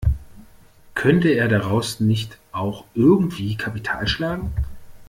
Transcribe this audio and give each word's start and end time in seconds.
Könnte 0.95 1.29
er 1.29 1.47
daraus 1.47 1.99
nicht 1.99 2.39
auch 2.53 2.85
irgendwie 2.95 3.55
Kapital 3.55 4.07
schlagen? 4.07 4.51